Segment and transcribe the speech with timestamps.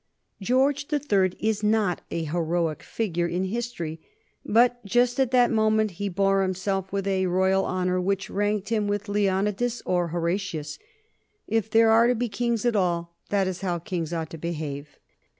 [0.41, 4.01] George the Third is not a heroic figure in history,
[4.43, 8.87] but just at that moment he bore himself with a royal honor which ranked him
[8.87, 10.79] with Leonidas or Horatius.
[11.47, 14.97] If there are to be kings at all, that is how kings ought to behave.